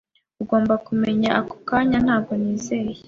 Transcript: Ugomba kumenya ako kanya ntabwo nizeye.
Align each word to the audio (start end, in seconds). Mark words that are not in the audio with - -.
Ugomba 0.41 0.73
kumenya 0.85 1.29
ako 1.39 1.55
kanya 1.67 1.97
ntabwo 2.05 2.31
nizeye. 2.41 2.95